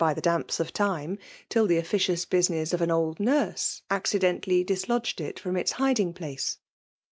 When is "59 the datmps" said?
0.03-0.59